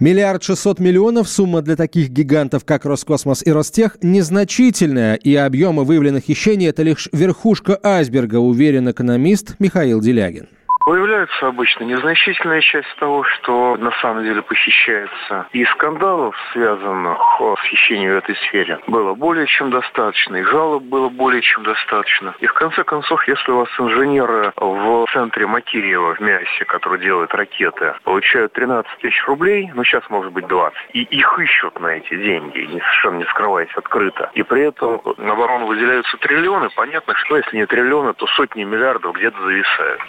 Миллиард 0.00 0.42
шестьсот 0.42 0.80
миллионов– 0.80 1.28
сумма 1.28 1.60
для 1.60 1.76
таких 1.76 2.08
гигантов, 2.08 2.64
как 2.64 2.86
Роскосмос 2.86 3.46
и 3.46 3.52
Ростех, 3.52 3.98
незначительная, 4.00 5.16
и 5.16 5.34
объемы 5.34 5.84
выявленных 5.84 6.24
хищений– 6.24 6.68
это 6.70 6.82
лишь 6.82 7.10
верхушка 7.12 7.78
айсберга, 7.82 8.36
уверен 8.36 8.90
экономист 8.90 9.56
Михаил 9.58 10.00
Делягин. 10.00 10.48
Появляется 10.84 11.46
обычно 11.46 11.84
незначительная 11.84 12.60
часть 12.60 12.94
того, 12.96 13.22
что 13.24 13.76
на 13.76 13.92
самом 14.00 14.24
деле 14.24 14.42
похищается. 14.42 15.46
И 15.52 15.64
скандалов, 15.66 16.34
связанных 16.52 17.18
с 17.38 17.62
хищением 17.68 18.14
в 18.14 18.16
этой 18.16 18.36
сфере, 18.36 18.80
было 18.86 19.14
более 19.14 19.46
чем 19.46 19.70
достаточно. 19.70 20.36
И 20.36 20.42
жалоб 20.42 20.82
было 20.82 21.08
более 21.08 21.42
чем 21.42 21.62
достаточно. 21.62 22.34
И 22.40 22.46
в 22.46 22.52
конце 22.54 22.82
концов, 22.84 23.26
если 23.28 23.52
у 23.52 23.58
вас 23.58 23.68
инженеры 23.78 24.52
в 24.56 25.06
центре 25.12 25.46
Макирьева 25.46 26.14
в 26.14 26.20
МИАСе, 26.20 26.64
который 26.66 26.98
делает 27.00 27.32
ракеты, 27.34 27.94
получают 28.02 28.52
13 28.54 28.90
тысяч 28.98 29.24
рублей, 29.26 29.70
ну 29.74 29.84
сейчас 29.84 30.02
может 30.10 30.32
быть 30.32 30.46
20, 30.46 30.78
и 30.94 31.02
их 31.02 31.38
ищут 31.38 31.78
на 31.80 31.88
эти 31.88 32.14
деньги, 32.16 32.66
совершенно 32.66 33.18
не 33.18 33.24
скрываясь 33.26 33.74
открыто. 33.76 34.30
И 34.34 34.42
при 34.42 34.62
этом 34.62 35.00
на 35.18 35.32
оборону 35.32 35.66
выделяются 35.66 36.16
триллионы, 36.18 36.70
понятно, 36.74 37.14
что 37.16 37.36
если 37.36 37.56
не 37.56 37.66
триллионы, 37.66 38.14
то 38.14 38.26
сотни 38.26 38.64
миллиардов 38.64 39.14
где-то 39.14 39.40
зависают. 39.42 40.00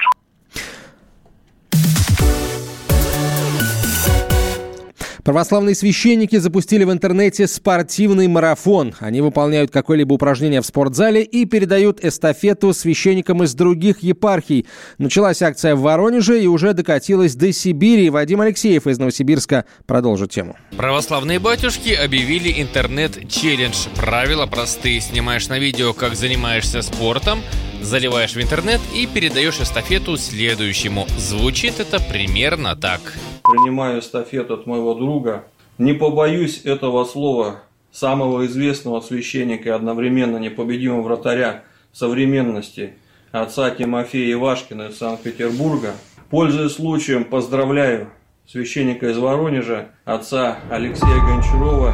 Православные 5.23 5.73
священники 5.73 6.35
запустили 6.35 6.83
в 6.83 6.91
интернете 6.91 7.47
спортивный 7.47 8.27
марафон. 8.27 8.93
Они 8.99 9.21
выполняют 9.21 9.71
какое-либо 9.71 10.13
упражнение 10.13 10.61
в 10.61 10.65
спортзале 10.65 11.23
и 11.23 11.45
передают 11.45 12.03
эстафету 12.03 12.73
священникам 12.73 13.41
из 13.41 13.53
других 13.53 14.03
епархий. 14.03 14.65
Началась 14.97 15.41
акция 15.41 15.75
в 15.75 15.81
Воронеже 15.81 16.43
и 16.43 16.47
уже 16.47 16.73
докатилась 16.73 17.35
до 17.35 17.53
Сибири. 17.53 18.09
Вадим 18.09 18.41
Алексеев 18.41 18.85
из 18.85 18.99
Новосибирска 18.99 19.63
продолжит 19.85 20.31
тему. 20.31 20.57
Православные 20.75 21.39
батюшки 21.39 21.93
объявили 21.93 22.61
интернет-челлендж. 22.61 23.87
Правила 23.95 24.45
простые. 24.45 24.99
Снимаешь 24.99 25.47
на 25.47 25.57
видео, 25.57 25.93
как 25.93 26.15
занимаешься 26.15 26.81
спортом, 26.81 27.39
заливаешь 27.83 28.33
в 28.35 28.41
интернет 28.41 28.81
и 28.95 29.05
передаешь 29.05 29.59
эстафету 29.59 30.17
следующему. 30.17 31.05
Звучит 31.17 31.79
это 31.79 31.99
примерно 31.99 32.75
так 32.75 33.13
принимаю 33.43 33.99
эстафету 33.99 34.55
от 34.55 34.65
моего 34.65 34.93
друга. 34.93 35.43
Не 35.77 35.93
побоюсь 35.93 36.61
этого 36.63 37.03
слова, 37.05 37.63
самого 37.91 38.45
известного 38.45 39.01
священника 39.01 39.69
и 39.69 39.71
одновременно 39.71 40.37
непобедимого 40.37 41.01
вратаря 41.01 41.63
современности, 41.91 42.95
отца 43.31 43.69
Тимофея 43.69 44.33
Ивашкина 44.33 44.87
из 44.89 44.97
Санкт-Петербурга. 44.97 45.93
Пользуясь 46.29 46.73
случаем, 46.73 47.25
поздравляю 47.25 48.09
священника 48.47 49.09
из 49.09 49.17
Воронежа, 49.17 49.89
отца 50.05 50.59
Алексея 50.71 51.19
Гончарова 51.19 51.93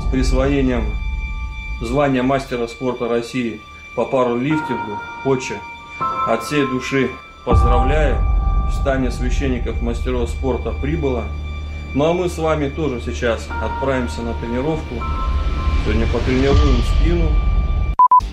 с 0.00 0.12
присвоением 0.12 0.84
звания 1.80 2.22
мастера 2.22 2.66
спорта 2.66 3.08
России 3.08 3.60
по 3.94 4.04
пару 4.04 4.36
лифтингу. 4.36 4.98
Отче, 5.24 5.60
от 6.26 6.42
всей 6.42 6.66
души 6.66 7.10
поздравляю 7.44 8.18
стане 8.82 9.10
священников 9.10 9.80
мастеров 9.80 10.28
спорта 10.28 10.72
прибыло. 10.72 11.24
Ну 11.94 12.06
а 12.06 12.12
мы 12.12 12.28
с 12.28 12.38
вами 12.38 12.68
тоже 12.68 13.00
сейчас 13.00 13.48
отправимся 13.62 14.22
на 14.22 14.34
тренировку. 14.34 14.96
Сегодня 15.84 16.06
потренируем 16.06 16.82
спину. 16.82 17.28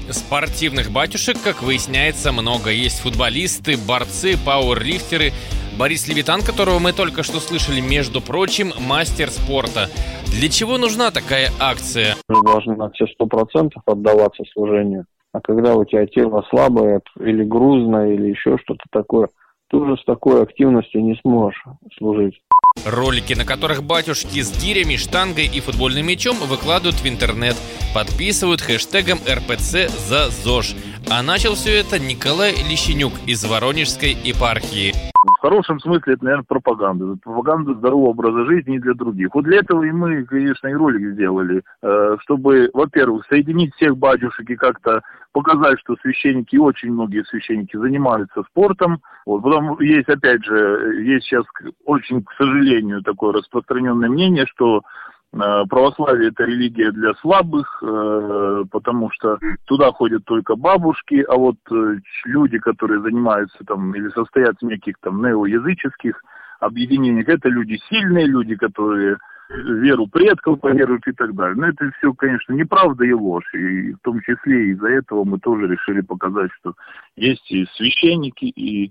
Спортивных 0.09 0.89
батюшек, 0.89 1.37
как 1.43 1.61
выясняется, 1.61 2.31
много. 2.31 2.71
Есть 2.71 3.01
футболисты, 3.01 3.77
борцы, 3.77 4.37
пауэрлифтеры. 4.43 5.33
Борис 5.77 6.07
Левитан, 6.07 6.41
которого 6.41 6.79
мы 6.79 6.93
только 6.93 7.21
что 7.21 7.39
слышали, 7.39 7.79
между 7.79 8.21
прочим, 8.21 8.73
мастер 8.79 9.29
спорта. 9.29 9.87
Для 10.25 10.49
чего 10.49 10.77
нужна 10.77 11.11
такая 11.11 11.51
акция? 11.59 12.15
Мы 12.27 12.41
должны 12.41 12.75
на 12.75 12.89
все 12.89 13.05
сто 13.07 13.27
процентов 13.27 13.83
отдаваться 13.85 14.43
служению. 14.51 15.05
А 15.31 15.41
когда 15.41 15.75
у 15.75 15.85
тебя 15.85 16.05
тело 16.07 16.43
слабое 16.49 17.01
или 17.19 17.43
грузное, 17.43 18.13
или 18.13 18.29
еще 18.29 18.57
что-то 18.57 18.83
такое, 18.91 19.29
тоже 19.69 19.97
с 19.97 20.03
такой 20.03 20.41
активностью 20.41 21.03
не 21.03 21.15
сможешь 21.21 21.63
служить. 21.97 22.41
Ролики, 22.85 23.33
на 23.33 23.45
которых 23.45 23.83
батюшки 23.83 24.41
с 24.41 24.63
гирями, 24.63 24.95
штангой 24.95 25.45
и 25.45 25.59
футбольным 25.59 26.07
мячом 26.07 26.37
выкладывают 26.37 26.95
в 26.95 27.07
интернет, 27.07 27.55
подписывают 27.93 28.61
хэштегом 28.61 29.19
РПЦ 29.27 29.89
за 29.89 30.29
ЗОЖ. 30.29 30.75
А 31.11 31.23
начал 31.23 31.55
все 31.55 31.79
это 31.79 31.97
Николай 31.97 32.51
Лещенюк 32.51 33.13
из 33.25 33.43
Воронежской 33.43 34.11
епархии. 34.11 34.93
В 35.39 35.41
хорошем 35.41 35.79
смысле 35.79 36.13
это, 36.13 36.23
наверное, 36.23 36.45
пропаганда. 36.47 37.15
Пропаганда 37.23 37.73
здорового 37.73 38.09
образа 38.09 38.45
жизни 38.45 38.77
для 38.77 38.93
других. 38.93 39.33
Вот 39.33 39.45
для 39.45 39.57
этого 39.57 39.83
и 39.83 39.91
мы, 39.91 40.23
конечно, 40.25 40.67
и 40.67 40.73
ролик 40.73 41.13
сделали, 41.13 41.63
э, 41.81 42.17
чтобы, 42.19 42.69
во-первых, 42.75 43.25
соединить 43.27 43.73
всех 43.73 43.97
батюшек 43.97 44.47
и 44.47 44.55
как-то 44.55 45.01
показать, 45.31 45.79
что 45.79 45.95
священники, 46.01 46.57
очень 46.57 46.91
многие 46.91 47.25
священники 47.25 47.75
занимаются 47.75 48.43
спортом. 48.43 49.01
Вот. 49.25 49.41
Потом 49.41 49.79
есть, 49.81 50.09
опять 50.09 50.45
же, 50.45 51.01
есть 51.03 51.25
сейчас 51.25 51.45
очень, 51.85 52.23
к 52.23 52.31
сожалению, 52.37 53.01
такое 53.01 53.33
распространенное 53.33 54.09
мнение, 54.09 54.45
что 54.45 54.83
православие 55.31 56.29
это 56.29 56.43
религия 56.43 56.91
для 56.91 57.13
слабых, 57.15 57.83
э, 57.83 58.63
потому 58.71 59.11
что 59.11 59.37
туда 59.65 59.91
ходят 59.91 60.25
только 60.25 60.55
бабушки, 60.55 61.23
а 61.27 61.35
вот 61.35 61.57
э, 61.71 61.97
люди, 62.25 62.57
которые 62.57 63.01
занимаются 63.01 63.63
там 63.65 63.93
или 63.93 64.09
состоят 64.09 64.55
в 64.59 64.65
неких 64.65 64.95
там 65.01 65.21
неоязыческих 65.21 66.21
объединениях, 66.59 67.27
это 67.29 67.47
люди 67.47 67.79
сильные, 67.89 68.25
люди, 68.25 68.55
которые 68.55 69.17
веру 69.49 70.07
предков 70.07 70.59
поверуют 70.59 71.07
и 71.07 71.11
так 71.11 71.33
далее. 71.35 71.55
Но 71.55 71.67
это 71.67 71.91
все, 71.97 72.13
конечно, 72.13 72.53
неправда 72.53 73.03
и 73.03 73.13
ложь. 73.13 73.51
И 73.53 73.93
в 73.93 73.99
том 74.03 74.21
числе 74.21 74.69
из-за 74.71 74.89
этого 74.89 75.23
мы 75.23 75.39
тоже 75.39 75.67
решили 75.67 76.01
показать, 76.01 76.51
что 76.59 76.73
есть 77.15 77.49
и 77.51 77.65
священники, 77.75 78.45
и 78.45 78.87
э, 78.87 78.89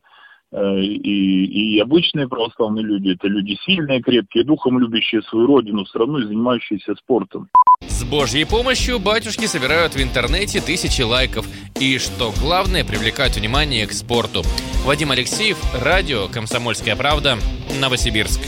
и, 0.52 1.76
и 1.76 1.80
обычные 1.80 2.28
православные 2.28 2.84
люди, 2.84 3.10
это 3.10 3.28
люди 3.28 3.56
сильные, 3.64 4.00
крепкие, 4.00 4.44
духом 4.44 4.78
любящие 4.78 5.22
свою 5.22 5.46
родину, 5.46 5.84
страну 5.86 6.18
и 6.18 6.24
занимающиеся 6.24 6.94
спортом. 6.94 7.48
С 7.86 8.04
Божьей 8.04 8.44
помощью 8.44 8.98
батюшки 8.98 9.46
собирают 9.46 9.94
в 9.94 10.02
интернете 10.02 10.60
тысячи 10.60 11.02
лайков 11.02 11.46
и, 11.78 11.98
что 11.98 12.32
главное, 12.40 12.84
привлекают 12.84 13.36
внимание 13.36 13.86
к 13.86 13.92
спорту. 13.92 14.42
Вадим 14.84 15.10
Алексеев, 15.10 15.58
радио 15.82 16.28
«Комсомольская 16.28 16.96
правда», 16.96 17.36
Новосибирск. 17.80 18.40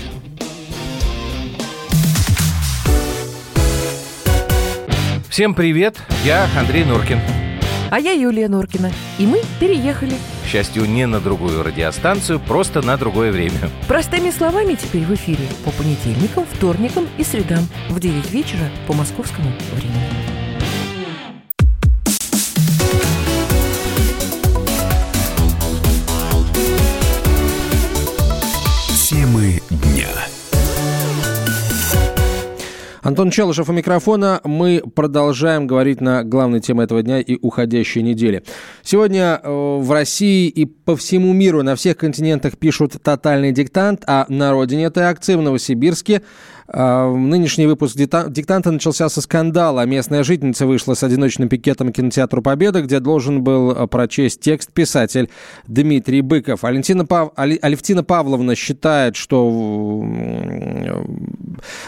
Всем 5.28 5.54
привет, 5.54 5.96
я 6.24 6.48
Андрей 6.58 6.84
Нуркин. 6.84 7.18
А 7.90 7.98
я 7.98 8.12
Юлия 8.12 8.48
Нуркина. 8.48 8.90
И 9.18 9.26
мы 9.26 9.40
переехали. 9.58 10.14
Счастью, 10.50 10.84
не 10.86 11.06
на 11.06 11.20
другую 11.20 11.62
радиостанцию, 11.62 12.40
просто 12.40 12.82
на 12.82 12.96
другое 12.96 13.30
время. 13.30 13.70
Простыми 13.86 14.30
словами 14.30 14.74
теперь 14.74 15.04
в 15.04 15.14
эфире 15.14 15.46
по 15.64 15.70
понедельникам, 15.70 16.44
вторникам 16.44 17.06
и 17.18 17.22
средам 17.22 17.68
в 17.88 18.00
9 18.00 18.32
вечера 18.32 18.68
по 18.88 18.92
московскому 18.92 19.52
времени. 19.74 20.39
Антон 33.10 33.32
Челышев 33.32 33.68
у 33.68 33.72
микрофона. 33.72 34.40
Мы 34.44 34.84
продолжаем 34.94 35.66
говорить 35.66 36.00
на 36.00 36.22
главной 36.22 36.60
теме 36.60 36.84
этого 36.84 37.02
дня 37.02 37.18
и 37.18 37.36
уходящей 37.42 38.02
недели. 38.02 38.44
Сегодня 38.84 39.40
э, 39.42 39.50
в 39.50 39.90
России 39.90 40.46
и 40.46 40.64
по 40.64 40.94
всему 40.94 41.32
миру 41.32 41.64
на 41.64 41.74
всех 41.74 41.96
континентах 41.96 42.56
пишут 42.56 43.02
тотальный 43.02 43.50
диктант, 43.50 44.04
а 44.06 44.26
на 44.28 44.52
родине 44.52 44.84
этой 44.84 45.02
акции 45.02 45.34
в 45.34 45.42
Новосибирске 45.42 46.22
нынешний 46.72 47.66
выпуск 47.66 47.96
«Диктанта» 47.96 48.70
начался 48.70 49.08
со 49.08 49.20
скандала. 49.20 49.84
Местная 49.86 50.22
жительница 50.22 50.66
вышла 50.66 50.94
с 50.94 51.02
одиночным 51.02 51.48
пикетом 51.48 51.92
к 51.92 51.96
кинотеатру 51.96 52.42
«Победа», 52.42 52.82
где 52.82 53.00
должен 53.00 53.42
был 53.42 53.70
а, 53.70 53.86
прочесть 53.86 54.40
текст 54.40 54.72
писатель 54.72 55.30
Дмитрий 55.66 56.20
Быков. 56.20 56.64
Алевтина, 56.64 57.04
Пав... 57.06 57.32
Алевтина 57.36 58.04
Павловна 58.04 58.54
считает, 58.54 59.16
что 59.16 60.04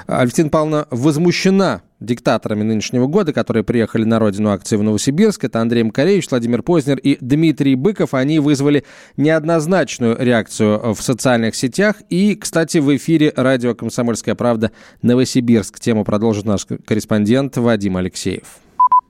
Алевтина 0.07 0.49
Павловна 0.49 0.87
возмущена 0.91 1.83
диктаторами 2.05 2.63
нынешнего 2.63 3.07
года, 3.07 3.33
которые 3.33 3.65
приехали 3.65 4.05
на 4.05 4.19
родину 4.19 4.51
акции 4.51 4.77
в 4.77 4.83
Новосибирск. 4.83 5.45
Это 5.45 5.61
Андрей 5.61 5.83
Макаревич, 5.83 6.31
Владимир 6.31 6.63
Познер 6.63 6.99
и 6.99 7.19
Дмитрий 7.21 7.75
Быков. 7.75 8.15
Они 8.15 8.39
вызвали 8.39 8.85
неоднозначную 9.17 10.17
реакцию 10.19 10.95
в 10.95 11.03
социальных 11.03 11.55
сетях. 11.55 11.97
И, 12.09 12.35
кстати, 12.35 12.79
в 12.79 12.95
эфире 12.97 13.33
радио 13.37 13.75
«Комсомольская 13.75 14.35
правда» 14.35 14.73
Новосибирск. 15.03 15.81
Тему 15.81 16.05
продолжит 16.05 16.45
наш 16.45 16.67
корреспондент 16.85 17.57
Вадим 17.57 17.97
Алексеев. 17.97 18.62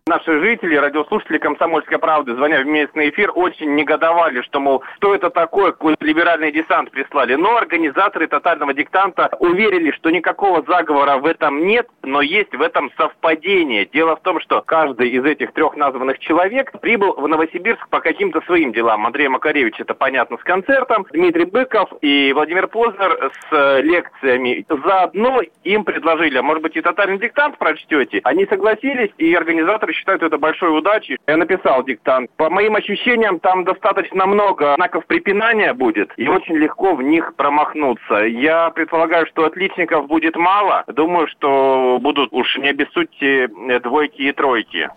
Наши 0.09 0.41
жители, 0.41 0.75
радиослушатели 0.75 1.39
«Комсомольской 1.39 1.97
правды», 1.97 2.35
звоня 2.35 2.61
в 2.63 2.67
местный 2.67 3.11
эфир, 3.11 3.31
очень 3.37 3.77
негодовали, 3.77 4.43
что, 4.43 4.59
мол, 4.59 4.83
что 4.97 5.15
это 5.15 5.31
такое, 5.31 5.71
какой-то 5.71 6.05
либеральный 6.05 6.51
десант 6.51 6.91
прислали. 6.91 7.37
Но 7.37 7.57
организаторы 7.57 8.27
тотального 8.27 8.75
диктанта 8.75 9.31
уверили, 9.39 9.93
что 9.93 10.11
никакого 10.11 10.65
заговора 10.67 11.19
в 11.19 11.27
этом 11.27 11.65
нет, 11.65 11.87
но 12.03 12.21
есть 12.21 12.53
в 12.53 12.61
этом 12.61 12.91
совпадение. 12.97 13.87
Дело 13.87 14.17
в 14.17 14.23
том, 14.23 14.41
что 14.41 14.61
каждый 14.63 15.09
из 15.09 15.25
этих 15.25 15.53
трех 15.53 15.77
названных 15.77 16.19
человек 16.19 16.73
прибыл 16.81 17.15
в 17.15 17.29
Новосибирск 17.29 17.89
по 17.89 18.01
каким-то 18.01 18.41
своим 18.41 18.73
делам. 18.73 19.07
Андрей 19.07 19.29
Макаревич, 19.29 19.79
это 19.79 19.95
понятно, 19.95 20.37
с 20.37 20.43
концертом, 20.43 21.07
Дмитрий 21.13 21.45
Быков 21.45 21.89
и 22.01 22.33
Владимир 22.33 22.67
Познер 22.67 23.31
с 23.49 23.83
лекциями. 23.85 24.67
Заодно 24.69 25.43
им 25.63 25.85
предложили, 25.85 26.39
а 26.39 26.43
может 26.43 26.61
быть 26.61 26.75
и 26.75 26.81
тотальный 26.81 27.21
диктант 27.21 27.57
прочтете. 27.57 28.21
Они 28.25 28.47
согласились, 28.47 29.13
и 29.19 29.33
организаторы 29.33 29.92
которые 29.93 29.95
считают 29.95 30.23
это 30.23 30.39
большой 30.39 30.77
удачей. 30.77 31.19
Я 31.27 31.37
написал 31.37 31.85
диктант. 31.85 32.31
По 32.37 32.51
моим 32.51 32.77
ощущениям, 32.77 33.39
там 33.41 33.65
достаточно 33.65 34.27
много 34.27 34.75
знаков 34.77 35.07
препинания 35.07 35.75
будет, 35.75 36.11
и 36.17 36.29
очень 36.29 36.57
легко 36.57 36.95
в 36.95 37.03
них 37.03 37.35
промахнуться. 37.37 38.15
Я 38.25 38.71
предполагаю, 38.71 39.27
что 39.27 39.45
отличников 39.45 40.07
будет 40.07 40.37
мало. 40.37 40.85
Думаю, 40.87 41.29
что 41.29 41.99
будут 42.01 42.33
уж 42.33 42.57
не 42.59 42.71
обессудьте 42.71 43.49
двойки 43.83 44.23
и 44.23 44.33
тройки. 44.33 44.89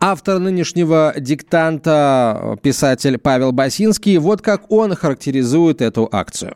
Автор 0.00 0.38
нынешнего 0.38 1.12
диктанта, 1.16 2.56
писатель 2.62 3.18
Павел 3.18 3.52
Басинский, 3.52 4.18
вот 4.18 4.42
как 4.42 4.70
он 4.70 4.94
характеризует 4.94 5.80
эту 5.80 6.08
акцию. 6.10 6.54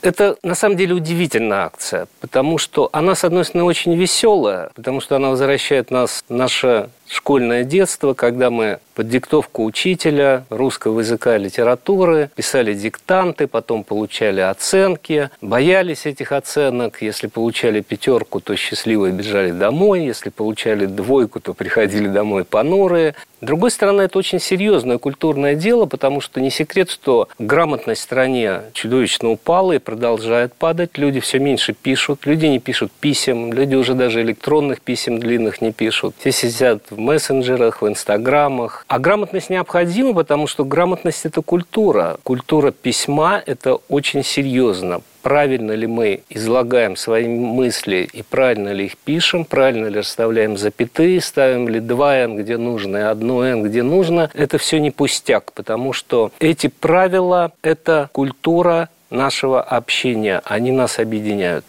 Это 0.00 0.36
на 0.42 0.56
самом 0.56 0.76
деле 0.76 0.94
удивительная 0.94 1.66
акция, 1.66 2.08
потому 2.20 2.58
что 2.58 2.88
она, 2.92 3.14
с 3.14 3.22
одной 3.22 3.44
стороны, 3.44 3.68
очень 3.68 3.94
веселая, 3.94 4.70
потому 4.74 5.00
что 5.00 5.14
она 5.14 5.30
возвращает 5.30 5.92
нас 5.92 6.24
в 6.28 6.34
наше 6.34 6.90
школьное 7.12 7.64
детство, 7.64 8.14
когда 8.14 8.50
мы 8.50 8.78
под 8.94 9.08
диктовку 9.08 9.64
учителя 9.64 10.44
русского 10.50 11.00
языка 11.00 11.36
и 11.36 11.40
литературы 11.40 12.30
писали 12.34 12.74
диктанты, 12.74 13.46
потом 13.46 13.84
получали 13.84 14.40
оценки, 14.40 15.30
боялись 15.40 16.06
этих 16.06 16.32
оценок. 16.32 17.00
Если 17.00 17.26
получали 17.26 17.80
пятерку, 17.80 18.40
то 18.40 18.54
счастливые 18.56 19.12
бежали 19.12 19.50
домой. 19.50 20.04
Если 20.04 20.30
получали 20.30 20.86
двойку, 20.86 21.40
то 21.40 21.54
приходили 21.54 22.08
домой 22.08 22.44
понурые. 22.44 23.14
С 23.40 23.44
другой 23.44 23.72
стороны, 23.72 24.02
это 24.02 24.18
очень 24.18 24.38
серьезное 24.38 24.98
культурное 24.98 25.56
дело, 25.56 25.86
потому 25.86 26.20
что 26.20 26.40
не 26.40 26.50
секрет, 26.50 26.90
что 26.90 27.28
грамотность 27.40 28.02
в 28.02 28.04
стране 28.04 28.60
чудовищно 28.72 29.30
упала 29.30 29.72
и 29.72 29.78
продолжает 29.78 30.54
падать. 30.54 30.96
Люди 30.96 31.18
все 31.18 31.40
меньше 31.40 31.72
пишут, 31.72 32.20
люди 32.24 32.46
не 32.46 32.60
пишут 32.60 32.92
писем, 32.92 33.52
люди 33.52 33.74
уже 33.74 33.94
даже 33.94 34.22
электронных 34.22 34.80
писем 34.80 35.18
длинных 35.18 35.60
не 35.60 35.72
пишут. 35.72 36.14
Все 36.20 36.30
сидят 36.30 36.84
в 36.90 36.98
мессенджерах, 37.02 37.82
в 37.82 37.88
инстаграмах. 37.88 38.84
А 38.88 38.98
грамотность 38.98 39.50
необходима, 39.50 40.14
потому 40.14 40.46
что 40.46 40.64
грамотность– 40.64 41.24
это 41.26 41.42
культура. 41.42 42.16
Культура 42.22 42.70
письма– 42.70 43.42
это 43.46 43.74
очень 43.88 44.24
серьезно 44.24 45.02
правильно 45.22 45.72
ли 45.72 45.86
мы 45.86 46.22
излагаем 46.28 46.96
свои 46.96 47.26
мысли 47.26 48.08
и 48.12 48.22
правильно 48.22 48.70
ли 48.70 48.86
их 48.86 48.96
пишем, 48.96 49.44
правильно 49.44 49.86
ли 49.86 50.00
расставляем 50.00 50.56
запятые, 50.56 51.20
ставим 51.20 51.68
ли 51.68 51.80
два 51.80 52.16
«н», 52.16 52.36
где 52.36 52.56
нужно, 52.56 52.96
и 52.96 53.00
одно 53.00 53.44
«н», 53.44 53.62
где 53.62 53.82
нужно, 53.82 54.30
это 54.34 54.58
все 54.58 54.80
не 54.80 54.90
пустяк, 54.90 55.52
потому 55.52 55.92
что 55.92 56.32
эти 56.40 56.66
правила– 56.66 57.52
это 57.62 58.10
культура 58.12 58.88
нашего 59.10 59.62
общения, 59.62 60.42
они 60.44 60.72
нас 60.72 60.98
объединяют. 60.98 61.64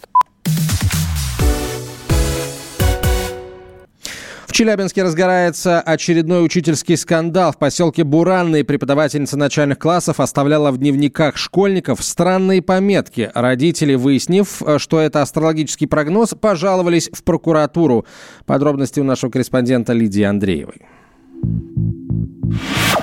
Челябинске 4.64 5.02
разгорается 5.02 5.82
очередной 5.82 6.42
учительский 6.42 6.96
скандал. 6.96 7.52
В 7.52 7.58
поселке 7.58 8.02
Буранный 8.02 8.64
преподавательница 8.64 9.36
начальных 9.36 9.78
классов 9.78 10.20
оставляла 10.20 10.70
в 10.70 10.78
дневниках 10.78 11.36
школьников 11.36 12.02
странные 12.02 12.62
пометки. 12.62 13.30
Родители, 13.34 13.94
выяснив, 13.94 14.62
что 14.78 15.00
это 15.00 15.20
астрологический 15.20 15.86
прогноз, 15.86 16.30
пожаловались 16.30 17.10
в 17.12 17.24
прокуратуру. 17.24 18.06
Подробности 18.46 19.00
у 19.00 19.04
нашего 19.04 19.30
корреспондента 19.30 19.92
Лидии 19.92 20.22
Андреевой. 20.22 20.80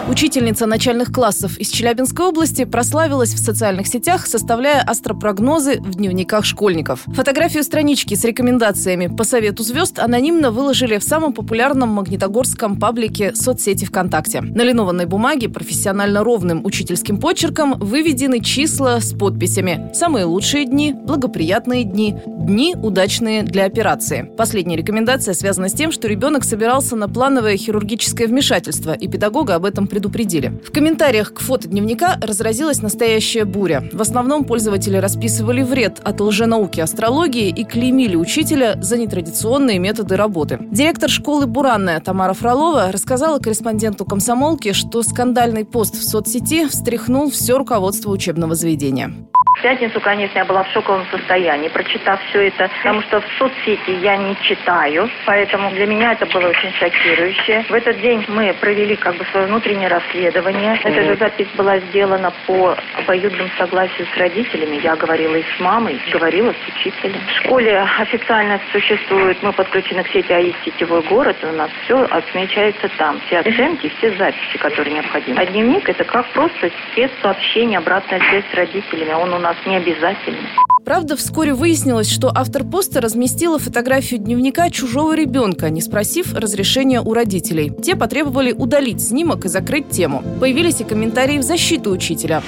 Учительница 0.08 0.66
начальных 0.66 1.12
классов 1.12 1.58
из 1.58 1.70
Челябинской 1.70 2.26
области 2.26 2.66
прославилась 2.66 3.34
в 3.34 3.38
социальных 3.38 3.88
сетях, 3.88 4.26
составляя 4.26 4.82
астропрогнозы 4.82 5.80
в 5.80 5.96
дневниках 5.96 6.44
школьников. 6.44 7.04
Фотографию 7.08 7.64
странички 7.64 8.16
с 8.16 8.24
рекомендациями 8.24 9.08
по 9.08 9.24
совету 9.24 9.64
звезд 9.64 10.00
анонимно 10.00 10.52
выложили 10.52 10.98
в 10.98 11.04
самом 11.04 11.34
популярном 11.34 11.90
магнитогорском 11.90 12.78
паблике 12.78 13.34
соцсети 13.36 13.86
ВКонтакте. 13.86 14.42
На 14.42 14.64
линованной 14.64 15.06
бумаге 15.06 15.50
профессионально 15.50 16.24
ровным 16.24 16.66
учительским 16.66 17.20
почерком 17.20 17.76
выведены 17.80 18.42
числа 18.42 19.00
с 19.00 19.14
подписями 19.14 19.92
«Самые 19.94 20.26
лучшие 20.26 20.66
дни», 20.66 20.94
«Благоприятные 20.94 21.84
дни», 21.84 22.16
«Дни, 22.26 22.76
удачные 22.76 23.44
для 23.44 23.66
операции». 23.66 24.30
Последняя 24.36 24.76
рекомендация 24.76 25.36
связана 25.36 25.70
с 25.70 25.74
тем, 25.74 25.92
что 25.92 26.08
ребенок 26.08 26.44
собирался 26.44 26.96
на 26.96 27.08
плановое 27.08 27.56
хирургическое 27.56 28.28
вмешательство, 28.28 28.94
и 28.94 29.08
педагога 29.32 29.56
об 29.56 29.66
этом 29.66 29.88
предупредили. 29.88 30.52
В 30.66 30.72
комментариях 30.74 31.34
к 31.34 31.40
фото 31.40 31.68
дневника 31.68 32.18
разразилась 32.22 32.82
настоящая 32.82 33.46
буря. 33.46 33.84
В 33.94 34.02
основном 34.02 34.44
пользователи 34.44 34.98
расписывали 34.98 35.62
вред 35.62 36.02
от 36.04 36.20
лженауки 36.20 36.82
астрологии 36.82 37.48
и 37.48 37.64
клеймили 37.64 38.18
учителя 38.18 38.76
за 38.82 38.98
нетрадиционные 38.98 39.80
методы 39.80 40.18
работы. 40.18 40.58
Директор 40.60 41.10
школы 41.10 41.48
«Буранная» 41.48 42.02
Тамара 42.02 42.34
Фролова 42.34 42.92
рассказала 42.92 43.40
корреспонденту 43.40 44.04
комсомолки, 44.04 44.74
что 44.74 45.02
скандальный 45.02 45.64
пост 45.64 45.96
в 45.96 46.04
соцсети 46.04 46.68
встряхнул 46.68 47.32
все 47.32 47.58
руководство 47.58 48.12
учебного 48.12 48.56
заведения. 48.56 49.14
В 49.58 49.62
пятницу, 49.62 50.00
конечно, 50.02 50.40
я 50.40 50.46
была 50.46 50.64
в 50.64 50.72
шоковом 50.72 51.06
состоянии, 51.12 51.68
прочитав 51.68 52.20
все 52.30 52.48
это, 52.48 52.68
потому 52.82 53.02
что 53.04 53.22
в 53.22 53.26
соцсети 53.38 53.92
я 54.02 54.18
не 54.18 54.36
читаю, 54.42 55.08
поэтому 55.26 55.70
для 55.72 55.86
меня 55.86 56.14
это 56.14 56.26
было 56.26 56.48
очень 56.48 56.72
шокирующе. 56.80 57.66
В 57.70 57.74
этот 57.74 58.02
день 58.02 58.26
мы 58.28 58.56
провели 58.60 58.96
как 58.96 59.18
бы 59.18 59.21
свое 59.26 59.48
внутреннее 59.48 59.88
расследование. 59.88 60.80
Эта 60.84 61.04
же 61.04 61.16
запись 61.16 61.48
была 61.56 61.80
сделана 61.80 62.32
по 62.46 62.76
обоюдному 62.98 63.50
согласию 63.58 64.08
с 64.14 64.18
родителями. 64.18 64.80
Я 64.84 64.96
говорила 64.96 65.36
и 65.36 65.44
с 65.44 65.60
мамой, 65.60 66.00
говорила 66.12 66.54
с 66.54 66.76
учителем. 66.76 67.20
В 67.28 67.32
школе 67.44 67.80
официально 68.00 68.60
существует, 68.72 69.42
мы 69.42 69.54
подключены 69.54 70.04
к 70.04 70.10
сети 70.10 70.32
АИС 70.32 70.56
«Сетевой 70.66 71.02
город», 71.04 71.38
и 71.42 71.46
у 71.46 71.52
нас 71.52 71.70
все 71.84 72.02
отмечается 72.04 72.90
там. 72.98 73.20
Все 73.28 73.40
оценки, 73.40 73.92
все 73.98 74.12
записи, 74.16 74.58
которые 74.58 74.96
необходимы. 74.96 75.42
А 75.42 75.46
дневник– 75.46 75.88
это 75.90 76.04
как 76.04 76.28
просто 76.32 76.72
спецсообщение, 76.92 77.78
обратная 77.78 78.20
связь 78.30 78.46
с 78.52 78.56
родителями. 78.56 79.14
Он 79.14 79.34
у 79.34 79.40
нас 79.40 79.56
не 79.66 79.78
обязательный. 79.78 80.50
Правда, 80.86 81.16
вскоре 81.16 81.54
выяснилось, 81.54 82.10
что 82.10 82.32
автор 82.34 82.64
поста 82.64 83.02
разместила 83.02 83.60
фотографию 83.60 84.20
дневника 84.20 84.70
чужого 84.70 85.16
ребенка, 85.16 85.70
не 85.70 85.82
спросив 85.82 86.34
разрешения 86.34 87.02
у 87.02 87.14
родителей. 87.14 87.72
Те 87.84 87.96
потребовали 87.96 88.52
удалить 88.52 89.02
снимок 89.02 89.46
и 89.46 89.50
закрыть 89.50 89.90
тему. 89.90 90.24
Появились 90.40 90.82
и 90.82 90.84
комментарии 90.84 91.38
в 91.38 91.44
защиту 91.44 91.92
учителя. 91.92 92.42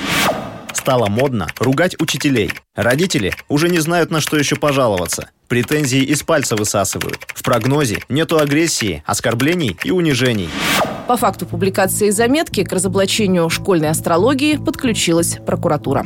Стало 0.74 1.08
модно 1.08 1.48
ругать 1.60 1.96
учителей. 2.02 2.52
Родители 2.76 3.34
уже 3.48 3.70
не 3.70 3.80
знают, 3.80 4.10
на 4.12 4.20
что 4.20 4.38
еще 4.38 4.56
пожаловаться. 4.56 5.30
Претензии 5.48 6.02
из 6.02 6.24
пальца 6.24 6.56
высасывают. 6.56 7.20
В 7.28 7.44
прогнозе 7.44 8.00
нету 8.10 8.40
агрессии, 8.40 9.04
оскорблений 9.06 9.78
и 9.84 9.92
унижений. 9.92 10.50
По 11.08 11.16
факту 11.16 11.46
публикации 11.46 12.10
заметки 12.10 12.64
к 12.64 12.74
разоблачению 12.74 13.50
школьной 13.50 13.90
астрологии 13.90 14.58
подключилась 14.58 15.38
прокуратура. 15.46 16.06